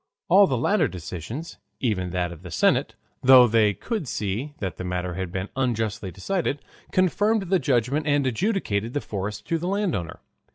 [0.29, 4.83] All the later decisions, even that of the senate, though they could see that the
[4.83, 6.59] matter had been unjustly decided,
[6.91, 10.19] confirmed the judgment and adjudged the forest to the landowner.